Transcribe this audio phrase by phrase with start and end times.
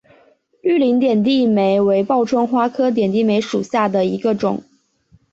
[0.63, 4.63] 绿棱点地梅为报春花科点地梅属下的一个种。